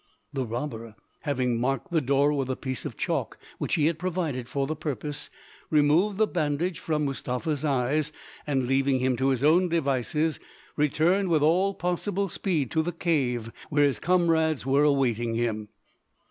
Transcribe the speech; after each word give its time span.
The 0.33 0.47
robber, 0.47 0.95
having 1.19 1.59
marked 1.59 1.91
the 1.91 2.01
door 2.01 2.33
with 2.33 2.49
a 2.49 2.55
piece 2.55 2.85
of 2.85 2.97
chalk 2.97 3.37
which 3.59 3.75
he 3.75 3.85
had 3.85 3.99
provided 3.99 4.49
for 4.49 4.65
the 4.65 4.75
purpose, 4.75 5.29
removed 5.69 6.17
the 6.17 6.25
bandage 6.25 6.79
from 6.79 7.05
Mustapha's 7.05 7.63
eyes, 7.63 8.11
and 8.47 8.65
leaving 8.65 8.97
him 8.97 9.15
to 9.17 9.29
his 9.29 9.43
own 9.43 9.69
devices 9.69 10.39
returned 10.75 11.29
with 11.29 11.43
all 11.43 11.75
possible 11.75 12.29
speed 12.29 12.71
to 12.71 12.81
the 12.81 12.91
cave 12.91 13.51
where 13.69 13.85
his 13.85 13.99
comrades 13.99 14.65
were 14.65 14.83
awaiting 14.83 15.35
him. 15.35 15.69